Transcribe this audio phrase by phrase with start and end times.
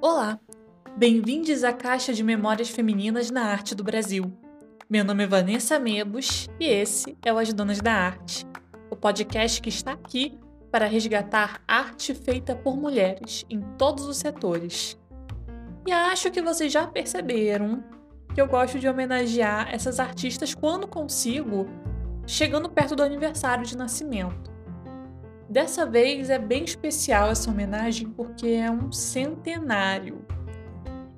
[0.00, 0.38] Olá,
[0.96, 4.32] bem-vindos à Caixa de Memórias Femininas na Arte do Brasil.
[4.88, 8.46] Meu nome é Vanessa Mebos e esse é o As Donas da Arte,
[8.88, 10.38] o podcast que está aqui
[10.70, 14.96] para resgatar arte feita por mulheres em todos os setores.
[15.84, 17.82] E acho que vocês já perceberam
[18.32, 21.66] que eu gosto de homenagear essas artistas quando consigo,
[22.26, 24.50] chegando perto do aniversário de nascimento.
[25.48, 30.24] Dessa vez é bem especial essa homenagem porque é um centenário.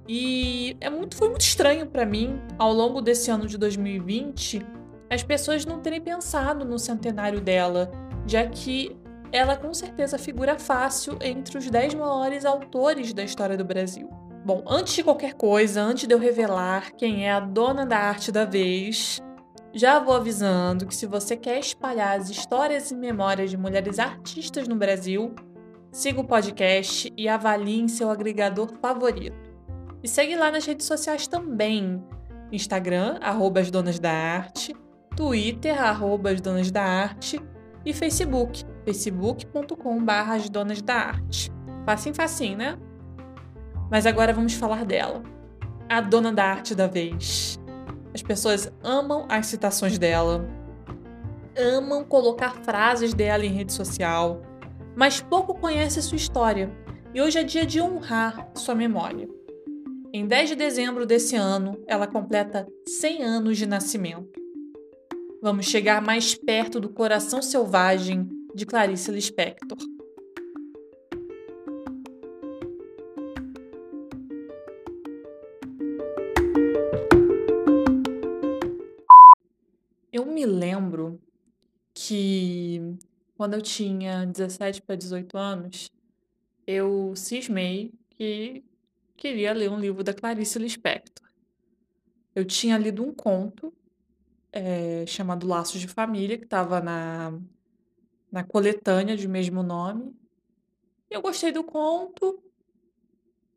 [0.07, 4.65] E é muito, foi muito estranho para mim, ao longo desse ano de 2020,
[5.11, 7.91] as pessoas não terem pensado no centenário dela,
[8.27, 8.97] já que
[9.33, 14.09] ela com certeza figura fácil entre os 10 maiores autores da história do Brasil.
[14.45, 18.33] Bom, antes de qualquer coisa, antes de eu revelar quem é a dona da arte
[18.33, 19.20] da vez,
[19.73, 24.67] já vou avisando que se você quer espalhar as histórias e memórias de mulheres artistas
[24.67, 25.35] no Brasil,
[25.93, 29.48] siga o podcast e avalie em seu agregador favorito.
[30.03, 32.03] E segue lá nas redes sociais também.
[32.51, 34.75] Instagram, arroba as donas da arte,
[35.15, 37.41] Twitter, arroba as donas da arte
[37.85, 41.51] e Facebook, facebook.com as donas da arte.
[41.85, 42.79] Facinho, facinho, né?
[43.91, 45.23] Mas agora vamos falar dela.
[45.89, 47.58] A dona da arte da vez.
[48.19, 50.44] As pessoas amam as citações dela,
[51.56, 54.42] amam colocar frases dela em rede social,
[54.97, 56.69] mas pouco conhece sua história.
[57.14, 59.28] E hoje é dia de honrar sua memória.
[60.12, 64.33] Em 10 de dezembro desse ano, ela completa 100 anos de nascimento.
[65.41, 69.78] Vamos chegar mais perto do coração selvagem de Clarice Lispector.
[80.39, 81.20] Me lembro
[81.92, 82.97] que
[83.36, 85.91] quando eu tinha 17 para 18 anos,
[86.64, 88.64] eu cismei que
[89.17, 91.29] queria ler um livro da Clarice Lispector.
[92.36, 93.74] Eu tinha lido um conto
[94.52, 97.36] é, chamado Laços de Família, que estava na,
[98.30, 100.14] na coletânea de mesmo nome.
[101.11, 102.40] Eu gostei do conto,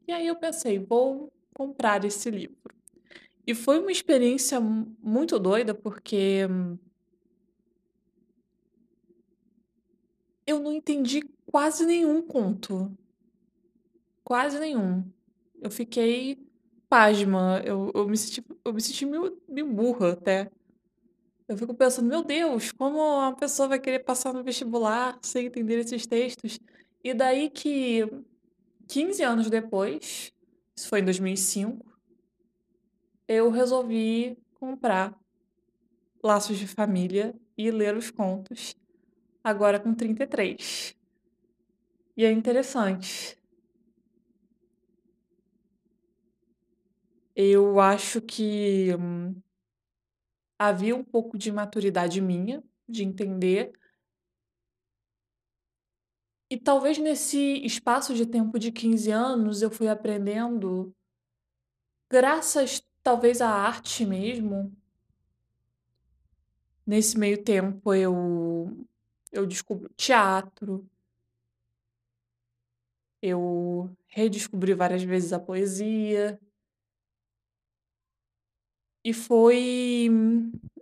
[0.07, 2.80] e aí eu pensei, vou comprar esse livro.
[3.45, 6.47] E foi uma experiência muito doida, porque
[10.45, 12.95] eu não entendi quase nenhum conto.
[14.23, 15.03] Quase nenhum.
[15.61, 16.37] Eu fiquei
[16.89, 17.61] pasma.
[17.65, 20.51] Eu, eu me senti, eu me senti meio, meio burra até.
[21.47, 25.79] Eu fico pensando, meu Deus, como uma pessoa vai querer passar no vestibular sem entender
[25.79, 26.59] esses textos?
[27.03, 28.07] E daí que
[28.87, 30.31] 15 anos depois,
[30.75, 31.90] isso foi em 2005,
[33.31, 35.17] eu resolvi comprar
[36.21, 38.75] Laços de Família e ler os contos,
[39.41, 40.93] agora com 33.
[42.17, 43.41] E é interessante.
[47.33, 49.41] Eu acho que hum,
[50.59, 53.71] havia um pouco de maturidade minha, de entender.
[56.49, 60.93] E talvez nesse espaço de tempo de 15 anos eu fui aprendendo,
[62.11, 64.71] graças Talvez a arte mesmo.
[66.85, 68.85] Nesse meio tempo eu
[69.31, 70.85] eu descubro teatro.
[73.21, 76.39] Eu redescobri várias vezes a poesia.
[79.03, 80.09] E foi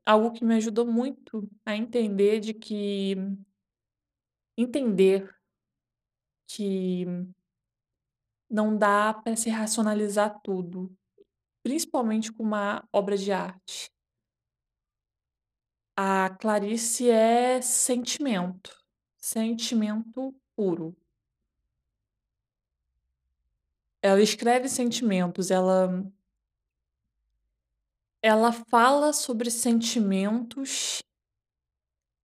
[0.06, 3.16] algo que me ajudou muito a entender de que
[4.58, 5.30] entender
[6.48, 7.06] que
[8.50, 10.92] não dá para se racionalizar tudo
[11.64, 13.92] principalmente com uma obra de arte.
[15.96, 18.72] A Clarice é sentimento,
[19.18, 20.96] sentimento puro.
[24.02, 26.10] Ela escreve sentimentos, ela
[28.22, 31.02] ela fala sobre sentimentos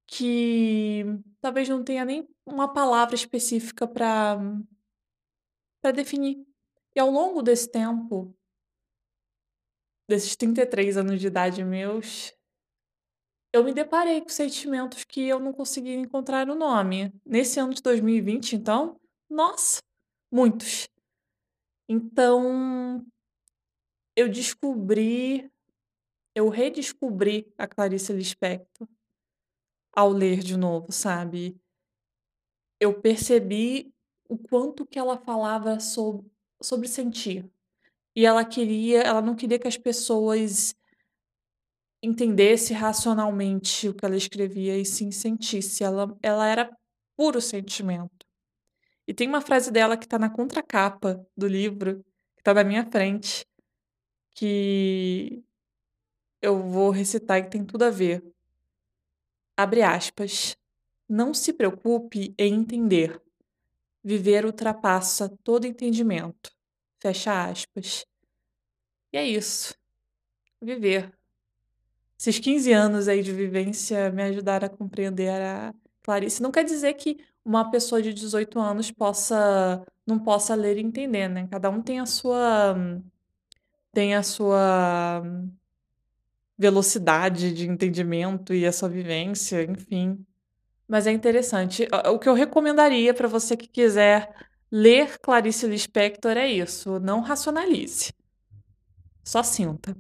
[0.07, 1.03] que
[1.41, 4.37] talvez não tenha nem uma palavra específica para
[5.81, 6.45] para definir.
[6.95, 8.34] E ao longo desse tempo,
[10.07, 12.33] desses 33 anos de idade meus,
[13.53, 17.13] eu me deparei com sentimentos que eu não conseguia encontrar o nome.
[17.25, 18.99] Nesse ano de 2020, então,
[19.29, 19.81] nossa,
[20.31, 20.89] muitos.
[21.87, 23.05] Então,
[24.15, 25.49] eu descobri,
[26.35, 28.87] eu redescobri a Clarice Lispector
[29.95, 31.57] ao ler de novo, sabe?
[32.77, 33.93] Eu percebi
[34.27, 36.29] o quanto que ela falava sobre,
[36.61, 37.49] sobre sentir,
[38.15, 40.75] e ela queria ela não queria que as pessoas
[42.01, 45.83] entendesse racionalmente o que ela escrevia e sim sentisse.
[45.83, 46.69] Ela, ela era
[47.17, 48.25] puro sentimento.
[49.07, 52.03] E tem uma frase dela que está na contracapa do livro,
[52.35, 53.45] que está na minha frente,
[54.33, 55.43] que
[56.41, 58.23] eu vou recitar e tem tudo a ver.
[59.57, 60.55] Abre aspas.
[61.07, 63.21] Não se preocupe em entender.
[64.03, 66.51] Viver ultrapassa todo entendimento.
[66.99, 68.05] Fecha aspas.
[69.13, 69.75] E é isso.
[70.61, 71.13] Viver.
[72.17, 76.41] Esses 15 anos aí de vivência me ajudaram a compreender a Clarice.
[76.41, 81.27] Não quer dizer que uma pessoa de 18 anos possa não possa ler e entender,
[81.27, 81.47] né?
[81.49, 82.75] Cada um tem a sua
[83.91, 85.23] tem a sua
[86.57, 90.25] velocidade de entendimento e a sua vivência, enfim.
[90.87, 91.87] Mas é interessante.
[92.11, 94.33] O que eu recomendaria para você que quiser
[94.77, 98.11] ler Clarice Lispector é isso, não racionalize.
[99.23, 99.95] Só sinta.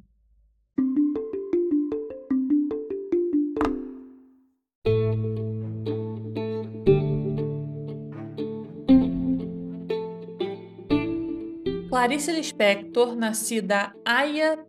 [11.87, 14.59] Clarice Lispector, nascida Aya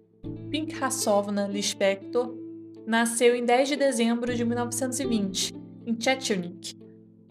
[0.53, 2.33] Pinkhasovna Lispector,
[2.87, 5.53] nasceu em 10 de dezembro de 1920,
[5.85, 6.79] em Chechenik,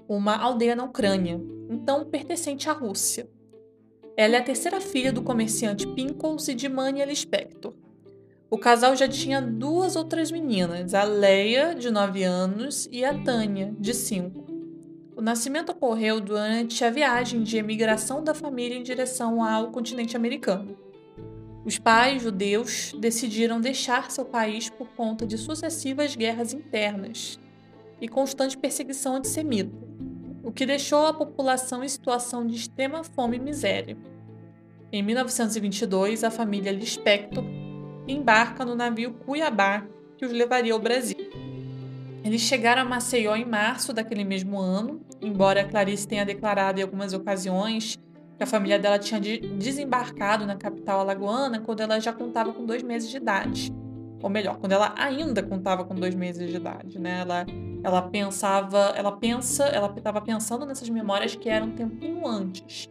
[0.07, 3.29] uma aldeia na Ucrânia, então pertencente à Rússia.
[4.17, 7.73] Ela é a terceira filha do comerciante Pinkles e de Mania Lispector.
[8.49, 13.75] O casal já tinha duas outras meninas, a Leia, de 9 anos, e a Tânia,
[13.79, 14.45] de 5.
[15.17, 20.77] O nascimento ocorreu durante a viagem de emigração da família em direção ao continente americano.
[21.65, 27.39] Os pais judeus decidiram deixar seu país por conta de sucessivas guerras internas
[27.99, 29.75] e constante perseguição antissemita,
[30.45, 33.97] o que deixou a população em situação de extrema fome e miséria.
[34.91, 37.43] Em 1922, a família Lispector
[38.07, 41.17] embarca no navio Cuiabá, que os levaria ao Brasil.
[42.23, 47.11] Eles chegaram a Maceió em março daquele mesmo ano, embora Clarice tenha declarado em algumas
[47.11, 47.97] ocasiões
[48.37, 52.83] que a família dela tinha desembarcado na capital alagoana quando ela já contava com dois
[52.83, 53.73] meses de idade.
[54.25, 57.19] Ou melhor, quando ela ainda contava com dois meses de idade, né?
[57.21, 57.45] Ela,
[57.83, 62.89] ela pensava, ela pensa, ela estava pensando nessas memórias que eram um tempinho antes.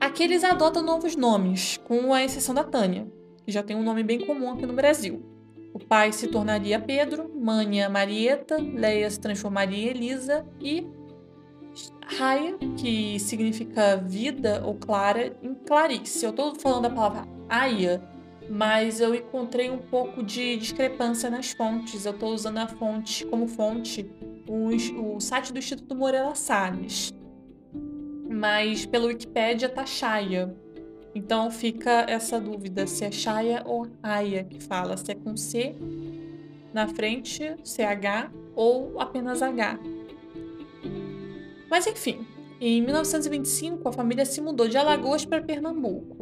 [0.00, 3.06] Aqui eles adotam novos nomes, com a exceção da Tânia,
[3.46, 5.24] que já tem um nome bem comum aqui no Brasil.
[5.72, 10.84] O pai se tornaria Pedro, Mânia Marieta, Leia se transformaria em Elisa e
[12.18, 16.24] Raia, que significa vida ou clara, em Clarice.
[16.24, 18.02] Eu estou falando a palavra Aya,
[18.48, 22.04] mas eu encontrei um pouco de discrepância nas fontes.
[22.04, 24.10] Eu estou usando a fonte como fonte
[24.46, 27.12] o, o site do Instituto Moreira Salles.
[28.28, 30.54] Mas pelo Wikipedia tá Chaya.
[31.14, 35.74] Então fica essa dúvida se é Chaya ou Aya que fala, se é com C
[36.72, 39.78] na frente, CH ou apenas H.
[41.68, 42.26] Mas enfim,
[42.60, 46.21] em 1925 a família se mudou de Alagoas para Pernambuco.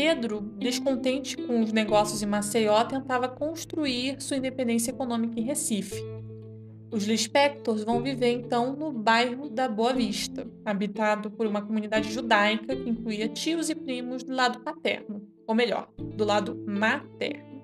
[0.00, 6.00] Pedro, descontente com os negócios em Maceió, tentava construir sua independência econômica em Recife.
[6.92, 12.76] Os Lispectors vão viver então no bairro da Boa Vista, habitado por uma comunidade judaica
[12.76, 17.60] que incluía tios e primos do lado paterno, ou melhor, do lado materno.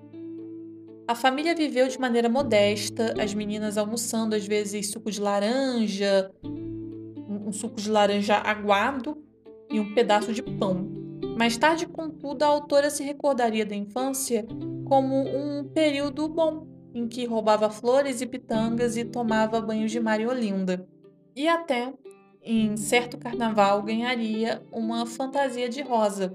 [1.07, 7.53] A família viveu de maneira modesta, as meninas almoçando às vezes suco de laranja, um
[7.53, 9.23] suco de laranja aguado
[9.71, 11.04] e um pedaço de pão.
[11.35, 14.45] Mais tarde, contudo, a autora se recordaria da infância
[14.85, 20.21] como um período bom em que roubava flores e pitangas e tomava banhos de mar
[20.21, 20.87] e Olinda.
[21.35, 21.93] E até,
[22.41, 26.33] em certo carnaval, ganharia uma fantasia de rosa,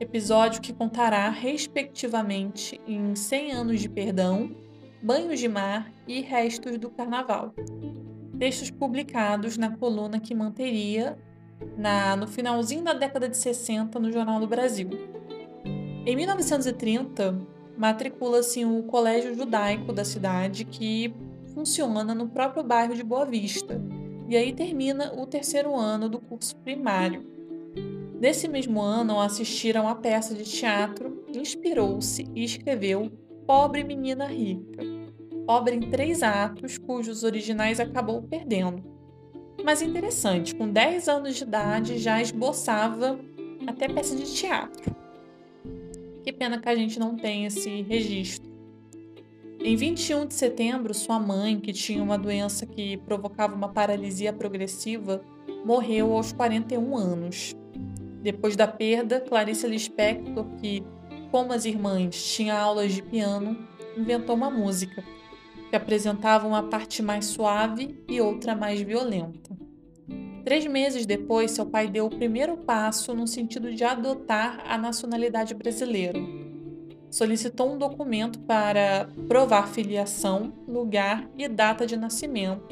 [0.00, 4.50] episódio que contará, respectivamente, em 100 anos de perdão,
[5.00, 7.54] banhos de mar e restos do carnaval.
[8.36, 11.16] Textos publicados na coluna que manteria
[11.76, 14.88] na, no finalzinho da década de 60 no Jornal do Brasil.
[16.04, 17.38] Em 1930,
[17.76, 21.12] matricula-se o Colégio Judaico da cidade, que
[21.52, 23.80] funciona no próprio bairro de Boa Vista,
[24.28, 27.24] e aí termina o terceiro ano do curso primário.
[28.20, 33.10] Nesse mesmo ano, ao assistir a uma peça de teatro, inspirou-se e escreveu
[33.46, 34.82] Pobre Menina Rica,
[35.46, 38.95] obra em três atos cujos originais acabou perdendo.
[39.66, 43.18] Mas interessante, com 10 anos de idade já esboçava
[43.66, 44.94] até peça de teatro.
[46.22, 48.48] Que pena que a gente não tem esse registro.
[49.58, 55.20] Em 21 de setembro, sua mãe, que tinha uma doença que provocava uma paralisia progressiva,
[55.64, 57.52] morreu aos 41 anos.
[58.22, 60.84] Depois da perda, Clarice Lispector, que
[61.32, 65.02] como as irmãs tinha aulas de piano, inventou uma música
[65.68, 69.45] que apresentava uma parte mais suave e outra mais violenta.
[70.46, 75.52] Três meses depois, seu pai deu o primeiro passo no sentido de adotar a nacionalidade
[75.54, 76.20] brasileira.
[77.10, 82.68] Solicitou um documento para provar filiação, lugar e data de nascimento,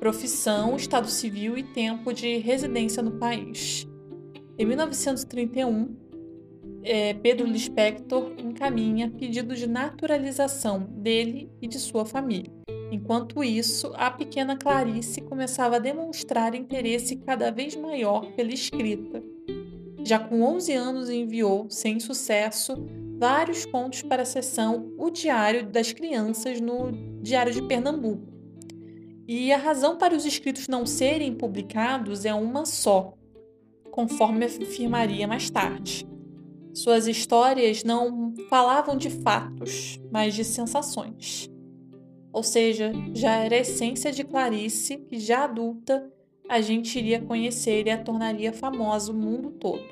[0.00, 3.86] profissão, estado civil e tempo de residência no país.
[4.58, 5.94] Em 1931,
[6.82, 12.52] é, Pedro Lispector encaminha pedido de naturalização dele e de sua família.
[12.90, 19.22] Enquanto isso, a pequena Clarice começava a demonstrar interesse cada vez maior pela escrita.
[20.04, 22.74] Já com 11 anos, enviou, sem sucesso,
[23.18, 26.90] vários contos para a seção O Diário das Crianças no
[27.22, 28.32] Diário de Pernambuco.
[29.26, 33.14] E a razão para os escritos não serem publicados é uma só,
[33.90, 36.04] conforme afirmaria mais tarde.
[36.74, 41.50] Suas histórias não falavam de fatos, mas de sensações.
[42.32, 46.10] Ou seja, já era a essência de Clarice que, já adulta,
[46.48, 49.84] a gente iria conhecer e a tornaria famosa o mundo todo.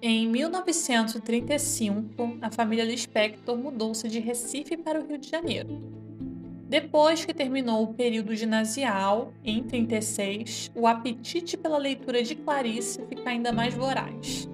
[0.00, 5.99] Em 1935, a família Lispector mudou-se de Recife para o Rio de Janeiro.
[6.70, 13.28] Depois que terminou o período ginasial, em 36, o apetite pela leitura de Clarice fica
[13.28, 14.48] ainda mais voraz.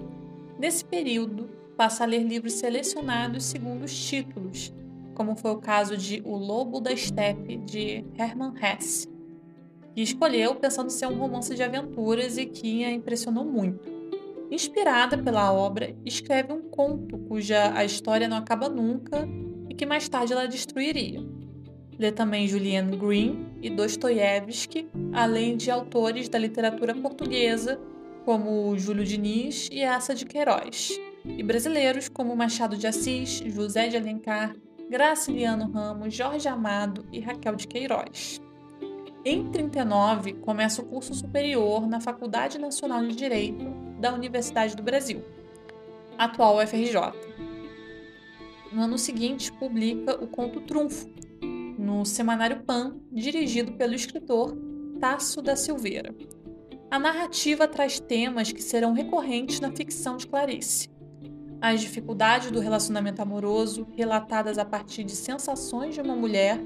[0.57, 1.47] Nesse período,
[1.77, 4.73] passa a ler livros selecionados segundo os títulos,
[5.13, 9.07] como foi o caso de O Lobo da Steppe, de Hermann Hesse,
[9.93, 13.95] que escolheu pensando ser um romance de aventuras e que a impressionou muito.
[14.49, 19.29] Inspirada pela obra, escreve um conto cuja a história não acaba nunca
[19.69, 21.36] e que mais tarde ela destruiria.
[21.99, 27.79] Lê também Julian Green e Dostoiévski, além de autores da literatura portuguesa
[28.23, 33.97] como Júlio Diniz e Essa de Queiroz e brasileiros como Machado de Assis, José de
[33.97, 34.55] Alencar,
[34.89, 38.39] Graciliano Ramos, Jorge Amado e Raquel de Queiroz.
[39.25, 43.65] Em 39, começa o curso superior na Faculdade Nacional de Direito
[43.99, 45.21] da Universidade do Brasil,
[46.17, 46.95] atual UFRJ.
[48.71, 51.09] No ano seguinte, publica o conto Trunfo,
[51.87, 54.53] no Semanário Pan, dirigido pelo escritor
[54.99, 56.13] Tasso da Silveira.
[56.91, 60.89] A narrativa traz temas que serão recorrentes na ficção de Clarice,
[61.61, 66.59] as dificuldades do relacionamento amoroso, relatadas a partir de sensações de uma mulher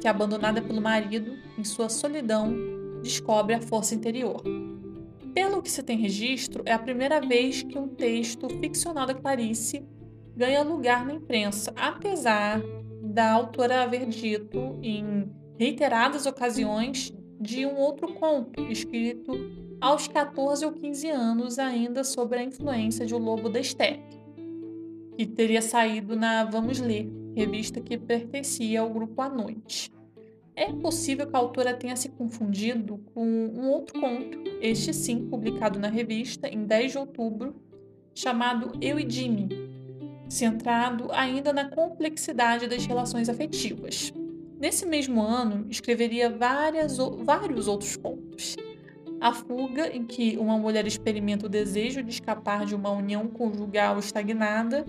[0.00, 2.52] que, abandonada pelo marido, em sua solidão,
[3.00, 4.42] descobre a força interior.
[5.32, 9.86] Pelo que se tem registro, é a primeira vez que um texto ficcional da Clarice
[10.36, 12.60] ganha lugar na imprensa, apesar
[13.14, 19.32] da autora haver dito em reiteradas ocasiões de um outro conto escrito
[19.80, 24.24] aos 14 ou 15 anos, ainda sobre a influência de O Lobo da Steppe
[25.16, 29.92] que teria saído na Vamos Ler, revista que pertencia ao grupo à noite.
[30.56, 35.78] É possível que a autora tenha se confundido com um outro conto, este sim, publicado
[35.78, 37.54] na revista em 10 de outubro,
[38.14, 39.48] chamado Eu e Jimmy,
[40.34, 44.12] centrado ainda na complexidade das relações afetivas.
[44.58, 48.56] Nesse mesmo ano, escreveria várias, vários outros contos.
[49.20, 53.98] A fuga, em que uma mulher experimenta o desejo de escapar de uma união conjugal
[53.98, 54.84] estagnada,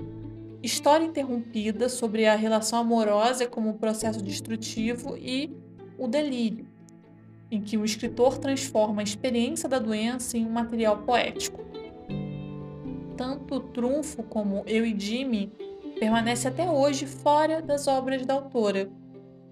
[0.66, 5.56] História interrompida sobre a relação amorosa como processo destrutivo e
[5.96, 6.66] o delírio,
[7.52, 11.64] em que o escritor transforma a experiência da doença em um material poético.
[13.16, 15.52] Tanto Trunfo como Eu e Jimmy
[16.00, 18.90] permanece até hoje fora das obras da autora,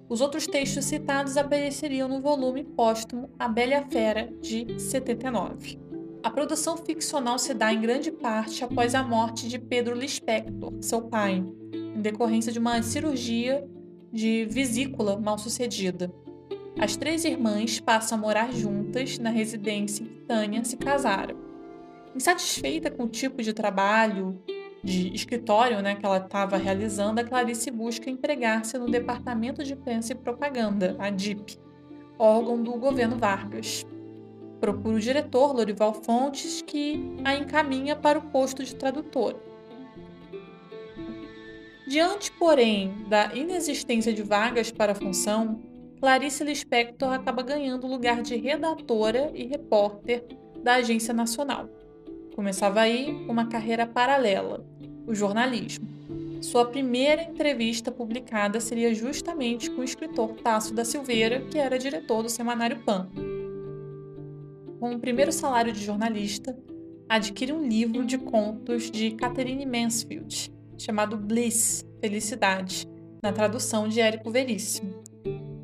[0.09, 5.79] os outros textos citados apareceriam no volume póstumo A Bela Fera, de 79.
[6.21, 11.01] A produção ficcional se dá em grande parte após a morte de Pedro Lispector, seu
[11.01, 11.43] pai,
[11.73, 13.67] em decorrência de uma cirurgia
[14.11, 16.13] de vesícula mal sucedida.
[16.79, 21.42] As três irmãs passam a morar juntas na residência em que Tânia se casaram.
[22.15, 24.39] Insatisfeita com o tipo de trabalho
[24.83, 30.11] de escritório né, que ela estava realizando, a Clarice busca empregar-se no Departamento de Imprensa
[30.11, 31.57] e Propaganda, a DIP,
[32.19, 33.85] órgão do governo Vargas.
[34.59, 39.35] Procura o diretor, Lorival Fontes, que a encaminha para o posto de tradutor.
[41.87, 45.61] Diante, porém, da inexistência de vagas para a função,
[45.99, 50.25] Clarice Lispector acaba ganhando o lugar de redatora e repórter
[50.61, 51.69] da Agência Nacional.
[52.35, 54.65] Começava aí uma carreira paralela,
[55.05, 55.87] o jornalismo.
[56.41, 62.21] Sua primeira entrevista publicada seria justamente com o escritor Tasso da Silveira, que era diretor
[62.23, 63.09] do semanário Pan.
[64.79, 66.57] Com o primeiro salário de jornalista,
[67.07, 72.87] adquire um livro de contos de Catherine Mansfield, chamado Bliss, Felicidade,
[73.21, 75.01] na tradução de Érico Veríssimo.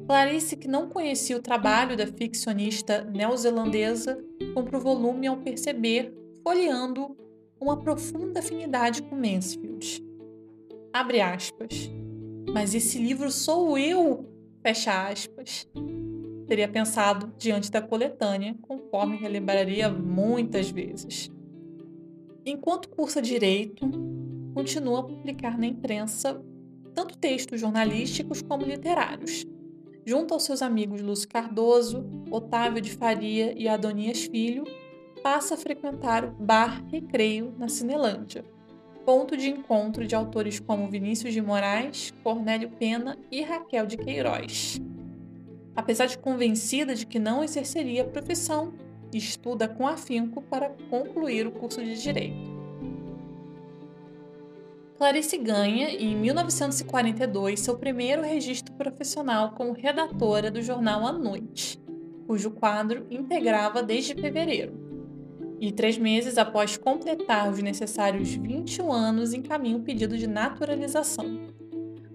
[0.07, 4.17] Clarice, que não conhecia o trabalho da ficcionista neozelandesa,
[4.53, 7.15] compra o volume ao perceber, folheando,
[7.59, 10.03] uma profunda afinidade com Mansfield.
[10.93, 11.89] Abre aspas.
[12.51, 14.25] Mas esse livro sou eu!
[14.61, 15.67] Fecha aspas.
[16.47, 21.29] Teria pensado diante da coletânea, conforme relembraria muitas vezes.
[22.45, 23.87] Enquanto cursa direito,
[24.53, 26.43] continua a publicar na imprensa
[26.95, 29.45] tanto textos jornalísticos como literários.
[30.05, 34.63] Junto aos seus amigos Lúcio Cardoso, Otávio de Faria e Adonias Filho,
[35.21, 38.43] passa a frequentar o Bar Recreio na Cinelândia,
[39.05, 44.79] ponto de encontro de autores como Vinícius de Moraes, Cornélio Pena e Raquel de Queiroz.
[45.75, 48.73] Apesar de convencida de que não exerceria a profissão,
[49.13, 52.59] estuda com afinco para concluir o curso de Direito.
[54.97, 61.79] Clarice ganha, em 1942, seu primeiro registro profissional como redatora do jornal A Noite,
[62.27, 64.88] cujo quadro integrava desde fevereiro
[65.59, 71.47] e três meses após completar os necessários 21 anos, encaminha o pedido de naturalização.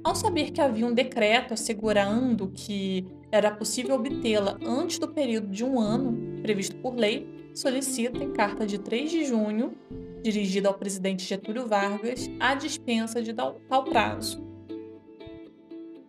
[0.03, 5.65] Ao saber que havia um decreto assegurando que era possível obtê-la antes do período de
[5.65, 9.75] um ano previsto por lei, solicita em carta de 3 de junho,
[10.23, 14.45] dirigida ao presidente Getúlio Vargas, a dispensa de tal prazo.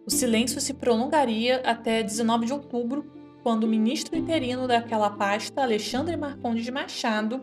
[0.05, 3.14] O silêncio se prolongaria até 19 de outubro,
[3.45, 7.41] quando o ministro interino daquela pasta, Alexandre Marcondes de Machado,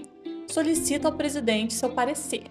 [0.48, 2.42] solicita ao presidente seu parecer.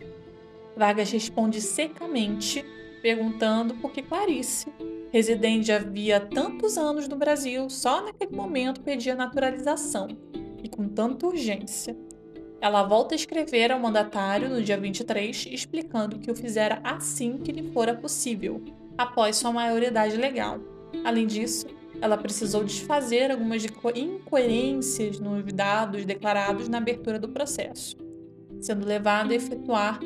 [0.77, 2.63] Vargas responde secamente,
[3.01, 4.71] perguntando por que Clarice,
[5.11, 10.07] residente havia tantos anos no Brasil, só naquele momento pedia naturalização,
[10.63, 11.93] e com tanta urgência.
[12.61, 17.51] Ela volta a escrever ao mandatário no dia 23, explicando que o fizera assim que
[17.51, 18.63] lhe fora possível,
[18.97, 20.57] após sua maioridade legal.
[21.03, 21.67] Além disso,
[21.99, 27.97] ela precisou desfazer algumas incoerências nos dados declarados na abertura do processo,
[28.59, 29.99] sendo levada a efetuar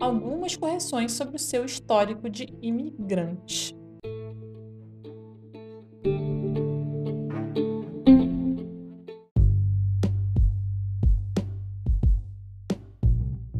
[0.00, 3.76] algumas correções sobre o seu histórico de imigrante.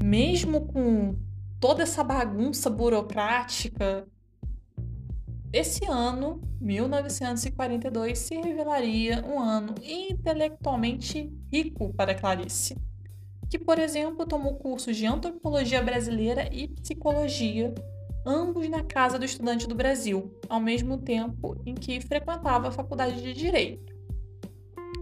[0.02, 1.14] Mesmo com
[1.60, 4.08] toda essa bagunça burocrática
[5.52, 12.76] esse ano, 1942, se revelaria um ano intelectualmente rico para Clarice,
[13.48, 17.74] que, por exemplo, tomou cursos de antropologia brasileira e psicologia,
[18.24, 23.20] ambos na Casa do Estudante do Brasil, ao mesmo tempo em que frequentava a Faculdade
[23.20, 23.92] de Direito.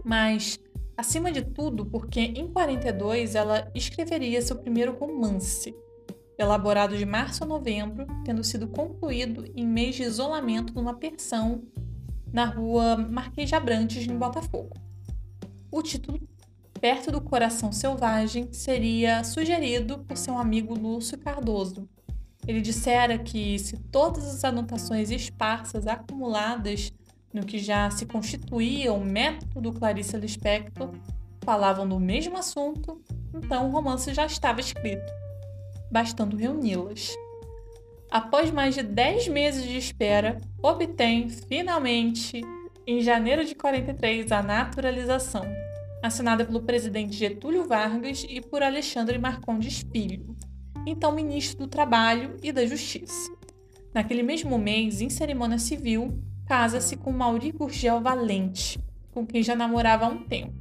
[0.03, 0.59] Mas,
[0.97, 5.75] acima de tudo, porque em 42 ela escreveria seu primeiro romance,
[6.39, 11.63] elaborado de março a novembro, tendo sido concluído em mês de isolamento numa pensão
[12.31, 14.75] na rua Marquês de Abrantes, em Botafogo.
[15.69, 16.19] O título,
[16.79, 21.89] Perto do Coração Selvagem, seria sugerido por seu amigo Lúcio Cardoso.
[22.47, 26.93] Ele dissera que se todas as anotações esparsas acumuladas
[27.33, 30.91] no que já se constituía o método do Clarice Lispector
[31.43, 33.01] falavam do mesmo assunto,
[33.33, 35.18] então o romance já estava escrito
[35.91, 37.15] bastando reuni-las.
[38.09, 42.41] Após mais de 10 meses de espera, obtém, finalmente,
[42.85, 45.45] em janeiro de 43, a naturalização,
[46.01, 50.35] assinada pelo presidente Getúlio Vargas e por Alexandre Marcondes Filho,
[50.85, 53.31] então ministro do Trabalho e da Justiça.
[53.93, 58.79] Naquele mesmo mês, em cerimônia civil, casa-se com Mauri Gurgel Valente,
[59.11, 60.53] com quem já namorava há um tempo.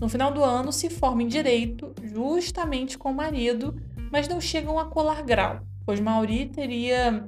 [0.00, 3.74] No final do ano, se forma em direito, justamente com o marido,
[4.14, 7.26] mas não chegam a colar grau, pois Mauri teria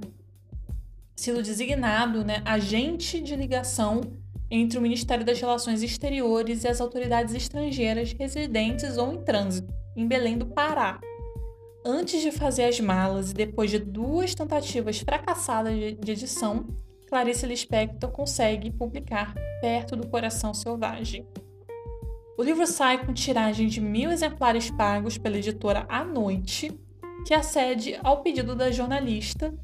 [1.17, 4.03] sido designado né, agente de ligação
[4.49, 10.07] entre o Ministério das Relações Exteriores e as autoridades estrangeiras residentes ou em trânsito, em
[10.07, 11.01] Belém do Pará.
[11.85, 16.69] Antes de fazer as malas e depois de duas tentativas fracassadas de edição,
[17.09, 21.27] Clarice Lispector consegue publicar Perto do Coração Selvagem.
[22.39, 26.71] O livro sai com tiragem de mil exemplares pagos pela editora À Noite,
[27.27, 29.55] que acede ao pedido da jornalista,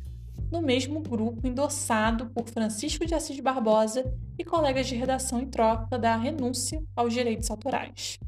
[0.51, 5.99] no mesmo grupo endossado por Francisco de Assis Barbosa e colegas de redação em troca
[5.99, 8.19] da renúncia aos direitos autorais.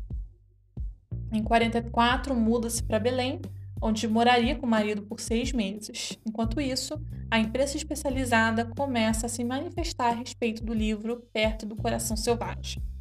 [1.32, 3.40] Em 44, muda-se para Belém,
[3.80, 6.18] onde moraria com o marido por seis meses.
[6.26, 11.74] Enquanto isso, a imprensa especializada começa a se manifestar a respeito do livro Perto do
[11.74, 12.93] Coração Selvagem.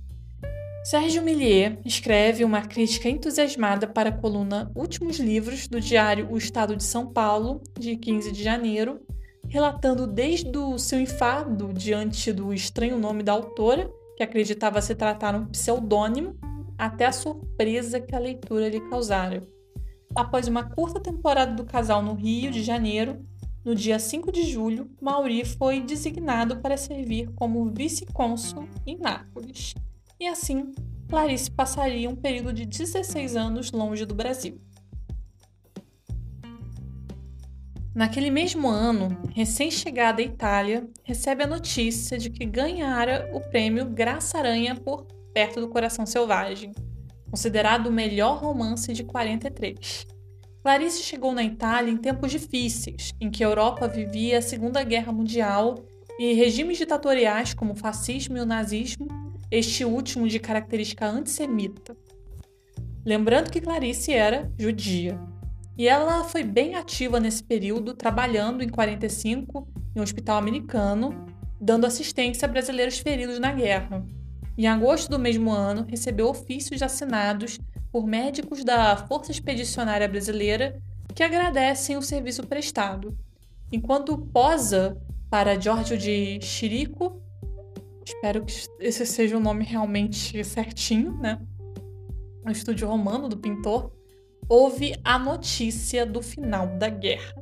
[0.83, 6.75] Sérgio Millier escreve uma crítica entusiasmada para a coluna Últimos Livros do diário O Estado
[6.75, 8.99] de São Paulo, de 15 de janeiro,
[9.47, 15.33] relatando desde o seu enfado diante do estranho nome da autora, que acreditava se tratar
[15.35, 16.35] um pseudônimo,
[16.77, 19.41] até a surpresa que a leitura lhe causara.
[20.13, 23.25] Após uma curta temporada do casal no Rio de Janeiro,
[23.63, 29.73] no dia 5 de julho, Mauri foi designado para servir como vice-cônsul em Nápoles.
[30.23, 30.71] E assim,
[31.09, 34.57] Clarice passaria um período de 16 anos longe do Brasil.
[37.93, 44.38] Naquele mesmo ano, recém-chegada à Itália, recebe a notícia de que ganhara o prêmio Graça
[44.38, 46.71] Aranha por Perto do Coração Selvagem,
[47.29, 50.07] considerado o melhor romance de 43.
[50.62, 55.12] Clarice chegou na Itália em tempos difíceis, em que a Europa vivia a Segunda Guerra
[55.12, 55.83] Mundial
[56.17, 61.95] e regimes ditatoriais como o fascismo e o nazismo, este último de característica antissemita.
[63.05, 65.19] Lembrando que Clarice era judia.
[65.77, 71.25] E ela foi bem ativa nesse período, trabalhando em 45 em um hospital americano,
[71.61, 74.03] dando assistência a brasileiros feridos na guerra.
[74.57, 77.59] Em agosto do mesmo ano, recebeu ofícios assinados
[77.91, 80.81] por médicos da Força Expedicionária Brasileira
[81.13, 83.15] que agradecem o serviço prestado,
[83.71, 84.97] enquanto posa
[85.29, 87.22] para Giorgio de Chirico,
[88.05, 91.39] espero que esse seja o nome realmente certinho, né?
[92.45, 93.91] O estúdio romano do pintor,
[94.49, 97.33] houve a notícia do final da guerra.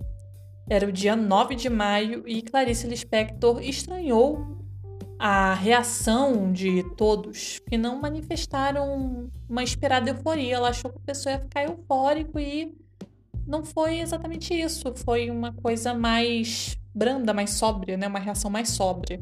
[0.69, 4.59] Era o dia 9 de maio e Clarice Lispector estranhou
[5.19, 10.55] a reação de todos, que não manifestaram uma esperada euforia.
[10.55, 12.75] Ela achou que a pessoa ia ficar eufórico e
[13.45, 14.93] não foi exatamente isso.
[14.95, 18.07] Foi uma coisa mais branda, mais sóbria, né?
[18.07, 19.21] uma reação mais sóbria.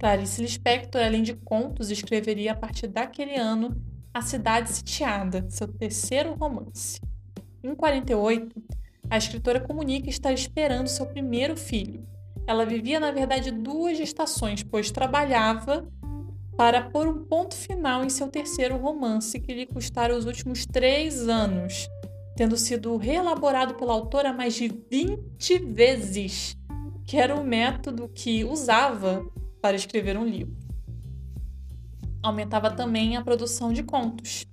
[0.00, 3.76] Clarice Lispector, além de contos, escreveria a partir daquele ano
[4.14, 6.98] a Cidade Sitiada, seu terceiro romance.
[7.62, 8.62] Em 48,
[9.10, 12.08] a escritora comunica estar esperando seu primeiro filho.
[12.46, 15.86] Ela vivia, na verdade, duas gestações, pois trabalhava
[16.56, 21.28] para pôr um ponto final em seu terceiro romance, que lhe custara os últimos três
[21.28, 21.86] anos,
[22.34, 26.56] tendo sido reelaborado pela autora mais de 20 vezes,
[27.04, 29.22] que era o método que usava
[29.60, 30.70] para escrever um livro
[32.22, 34.46] aumentava também a produção de contos.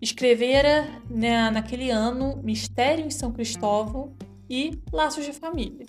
[0.00, 4.14] Escrevera né, naquele ano Mistério em São Cristóvão
[4.48, 5.86] e Laços de Família.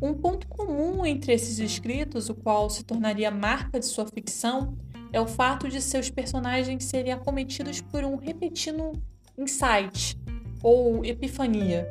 [0.00, 4.76] Um ponto comum entre esses escritos, o qual se tornaria marca de sua ficção,
[5.12, 8.92] é o fato de seus personagens serem acometidos por um repetido
[9.38, 10.18] insight
[10.62, 11.86] ou epifania,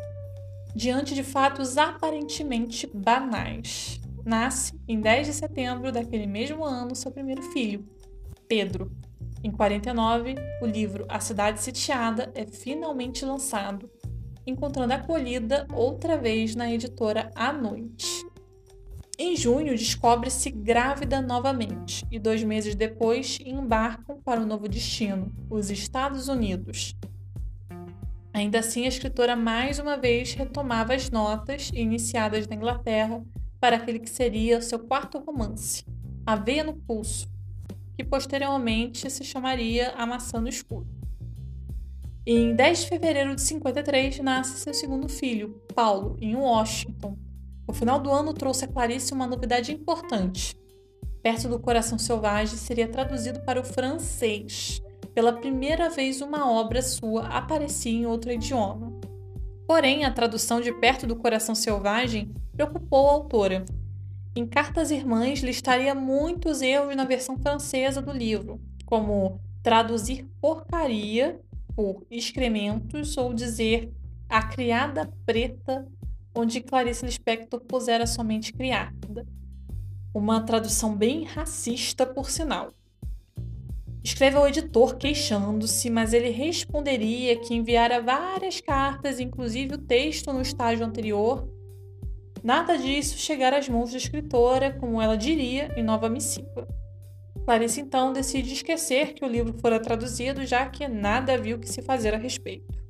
[0.76, 4.03] diante de fatos aparentemente banais.
[4.26, 7.86] Nasce em 10 de setembro daquele mesmo ano seu primeiro filho,
[8.48, 8.90] Pedro.
[9.44, 13.92] Em 49, o livro A Cidade Sitiada é finalmente lançado,
[14.48, 18.26] encontrando acolhida outra vez na editora À Noite.
[19.20, 25.32] Em junho, descobre-se grávida novamente e dois meses depois embarcam para o um novo destino,
[25.50, 26.96] os Estados Unidos.
[28.34, 33.22] Ainda assim, a escritora mais uma vez retomava as notas iniciadas na Inglaterra
[33.64, 35.86] para aquele que seria seu quarto romance,
[36.26, 37.30] A Veia no Pulso,
[37.96, 40.86] que posteriormente se chamaria A Maçã no Escuro.
[42.28, 47.18] Em 10 de fevereiro de 53 nasce seu segundo filho, Paulo, em Washington.
[47.66, 50.54] O final do ano trouxe a Clarice uma novidade importante.
[51.22, 54.82] Perto do Coração Selvagem seria traduzido para o francês.
[55.16, 58.92] Pela primeira vez, uma obra sua aparecia em outro idioma.
[59.66, 63.66] Porém, a tradução de Perto do Coração Selvagem preocupou a autora,
[64.36, 71.40] em Cartas Irmãs, listaria muitos erros na versão francesa do livro, como traduzir porcaria
[71.76, 73.92] por excrementos ou dizer
[74.28, 75.88] a criada preta,
[76.34, 79.24] onde Clarice Lispector pusera somente criada.
[80.12, 82.74] Uma tradução bem racista, por sinal.
[84.04, 90.42] Escreve ao editor queixando-se, mas ele responderia que enviara várias cartas, inclusive o texto no
[90.42, 91.48] estágio anterior,
[92.44, 96.68] Nada disso chegar às mãos da escritora, como ela diria em nova missiva.
[97.46, 101.82] Clarice então decide esquecer que o livro fora traduzido, já que nada viu que se
[101.82, 102.84] fazer a respeito.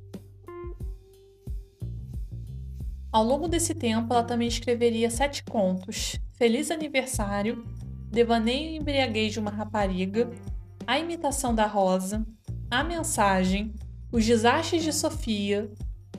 [3.12, 7.64] Ao longo desse tempo, ela também escreveria sete contos: Feliz Aniversário,
[8.10, 10.30] Devaneio e Embriaguez de uma Rapariga,
[10.84, 12.26] A Imitação da Rosa,
[12.68, 13.72] A Mensagem,
[14.10, 15.70] Os Desastres de Sofia,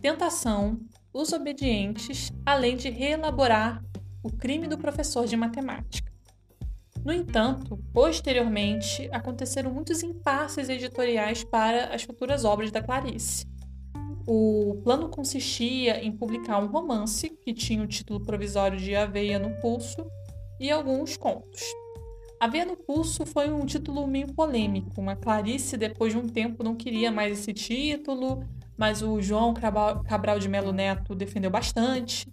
[0.01, 0.79] Tentação,
[1.15, 3.81] os obedientes, além de reelaborar
[4.21, 6.11] o crime do professor de matemática.
[7.05, 13.47] No entanto, posteriormente, aconteceram muitos impasses editoriais para as futuras obras da Clarice.
[14.27, 19.51] O plano consistia em publicar um romance, que tinha o título provisório de Aveia no
[19.61, 20.05] Pulso,
[20.59, 21.61] e alguns contos.
[22.41, 25.01] Aveia no Pulso foi um título meio polêmico.
[25.09, 28.43] A Clarice, depois de um tempo, não queria mais esse título,
[28.77, 32.27] mas o João Cabral de Melo Neto defendeu bastante.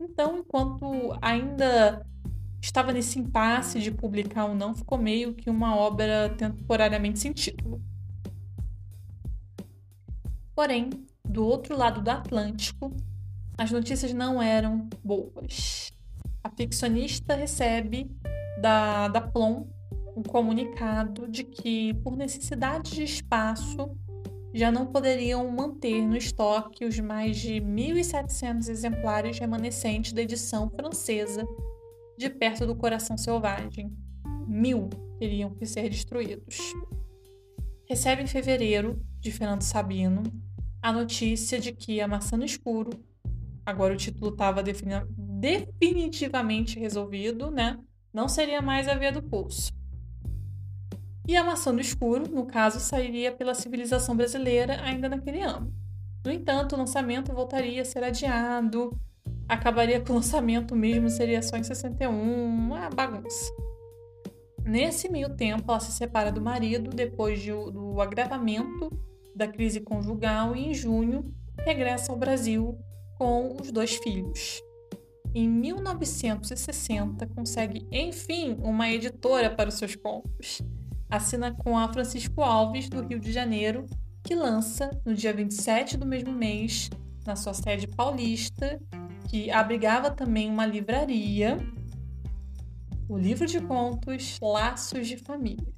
[0.00, 2.04] Então, enquanto ainda
[2.60, 7.80] estava nesse impasse de publicar ou não, ficou meio que uma obra temporariamente sem título.
[10.54, 10.90] Porém,
[11.24, 12.94] do outro lado do Atlântico,
[13.56, 15.92] as notícias não eram boas.
[16.44, 18.10] A ficcionista recebe
[18.60, 19.66] da, da Plum
[20.16, 23.96] um comunicado de que, por necessidade de espaço,
[24.54, 31.44] já não poderiam manter no estoque os mais de 1.700 exemplares remanescentes da edição francesa
[32.18, 33.90] de perto do coração selvagem.
[34.46, 36.58] Mil teriam que ser destruídos.
[37.88, 40.22] Recebe em fevereiro, de Fernando Sabino,
[40.80, 42.90] a notícia de que a maçã no escuro,
[43.64, 47.78] agora o título estava definitivamente resolvido, né?
[48.12, 49.72] Não seria mais a via do pulso.
[51.26, 55.72] E a maçã no escuro, no caso, sairia pela civilização brasileira ainda naquele ano.
[56.24, 58.98] No entanto, o lançamento voltaria a ser adiado
[59.52, 63.52] acabaria com o lançamento mesmo, seria só em 61, uma bagunça.
[64.64, 68.90] Nesse meio tempo, ela se separa do marido depois de, do agravamento
[69.34, 72.78] da crise conjugal e em junho regressa ao Brasil
[73.18, 74.62] com os dois filhos.
[75.34, 80.62] Em 1960, consegue enfim uma editora para os seus contos.
[81.12, 83.84] Assina com a Francisco Alves, do Rio de Janeiro,
[84.24, 86.88] que lança, no dia 27 do mesmo mês,
[87.26, 88.80] na sua sede paulista,
[89.28, 91.58] que abrigava também uma livraria,
[93.06, 95.74] o livro de contos Laços de Família.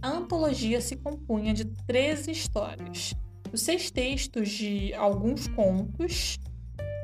[0.00, 3.12] A antologia se compunha de 13 histórias,
[3.52, 6.38] os seis textos de alguns contos,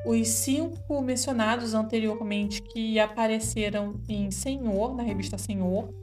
[0.03, 5.93] os cinco mencionados anteriormente que apareceram em Senhor, na revista Senhor,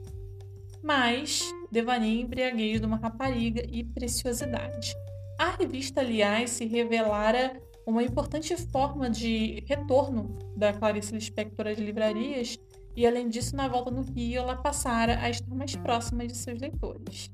[0.87, 4.95] mais Devaneio Embriaguez de uma Rapariga e Preciosidade.
[5.37, 12.57] A revista, aliás, se revelara uma importante forma de retorno da Clarice Lispector às livrarias
[12.95, 16.57] e, além disso, na volta no Rio, ela passara a estar mais próxima de seus
[16.57, 17.29] leitores.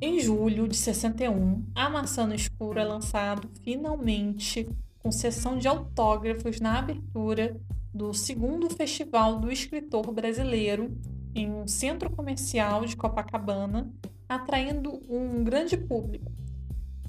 [0.00, 4.66] Em julho de 61, A Maçã no Escuro é lançado finalmente
[5.00, 7.60] com sessão de autógrafos na abertura
[7.92, 10.90] do segundo Festival do Escritor Brasileiro
[11.34, 13.92] em um centro comercial de Copacabana,
[14.28, 16.32] atraindo um grande público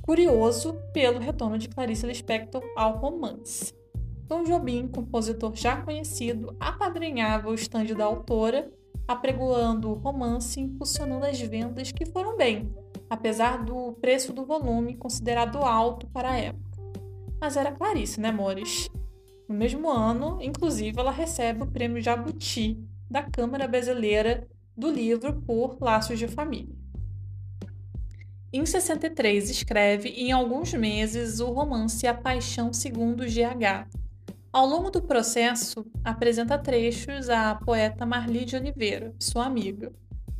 [0.06, 3.74] curioso pelo retorno de Clarice Lispector ao romance.
[4.28, 8.72] Tom Jobim, compositor já conhecido, apadrinhava o estande da autora,
[9.08, 12.72] apregoando o romance e impulsionando as vendas que foram bem,
[13.10, 16.78] apesar do preço do volume considerado alto para a época.
[17.42, 18.88] Mas era Clarice, né, amores?
[19.50, 25.78] No mesmo ano, inclusive, ela recebe o prêmio Jabuti da Câmara Brasileira do Livro por
[25.82, 26.76] Laços de Família.
[28.52, 33.88] Em 63, escreve, em alguns meses, o romance A Paixão Segundo GH.
[34.52, 39.92] Ao longo do processo, apresenta trechos à poeta Marli de Oliveira, sua amiga.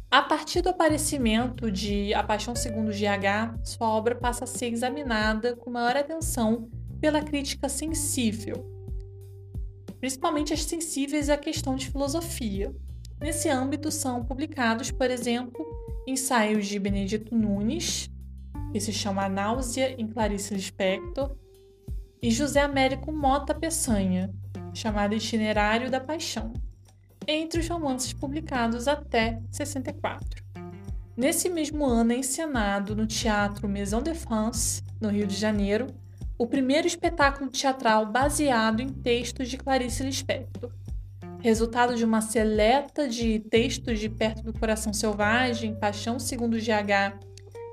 [0.10, 5.56] A partir do aparecimento de A Paixão Segundo GH, sua obra passa a ser examinada
[5.58, 6.70] com maior atenção
[7.02, 8.75] pela crítica sensível,
[10.06, 12.72] principalmente as sensíveis à questão de filosofia.
[13.20, 15.66] Nesse âmbito são publicados, por exemplo,
[16.06, 18.08] ensaios de Benedito Nunes,
[18.72, 21.36] que se chama Náusea em Clarice Lispector,
[22.22, 24.32] e José Américo Mota Peçanha,
[24.76, 26.54] chamado Itinerário da Paixão,
[27.28, 30.46] entre os romances publicados até 64.
[31.18, 35.88] Nesse mesmo ano é encenado no Teatro Maison de France, no Rio de Janeiro,
[36.38, 40.72] o primeiro espetáculo teatral baseado em textos de Clarice Lispector
[41.46, 47.20] resultado de uma seleta de textos de Perto do Coração Selvagem, Paixão segundo GH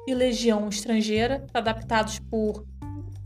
[0.07, 2.66] e Legião Estrangeira, adaptados por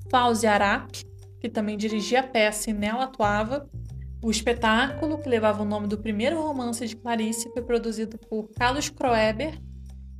[0.08, 1.04] Fauzi Arap,
[1.40, 3.68] que também dirigia a peça e nela atuava.
[4.22, 8.88] O espetáculo, que levava o nome do primeiro romance de Clarice, foi produzido por Carlos
[8.88, 9.60] Kroeber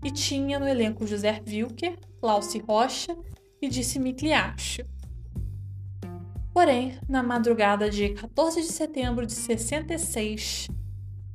[0.05, 3.17] e tinha no elenco José Wilker, Glauci Rocha
[3.63, 4.85] e Disse Migliaccio.
[6.57, 10.69] Porém, na madrugada de 14 de setembro de 66,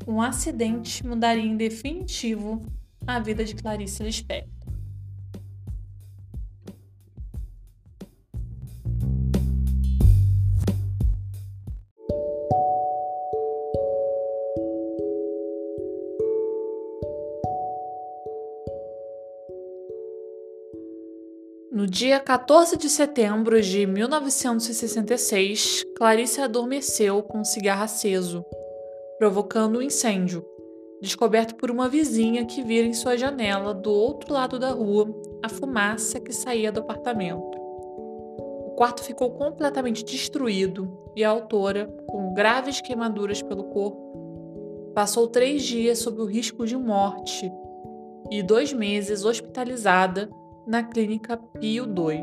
[0.07, 2.59] um acidente mudaria em definitivo
[3.05, 4.60] a vida de Clarice Lispector.
[21.81, 28.45] No dia 14 de setembro de 1966, Clarice adormeceu com um cigarro aceso,
[29.17, 30.45] provocando um incêndio,
[31.01, 35.49] descoberto por uma vizinha que vira em sua janela, do outro lado da rua, a
[35.49, 37.57] fumaça que saía do apartamento.
[37.57, 45.63] O quarto ficou completamente destruído e a autora, com graves queimaduras pelo corpo, passou três
[45.63, 47.51] dias sob o risco de morte
[48.29, 50.29] e dois meses hospitalizada
[50.65, 52.21] na clínica Pio II.